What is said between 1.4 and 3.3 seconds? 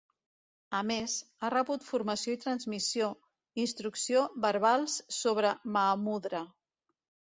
ha rebut formació i transmissió,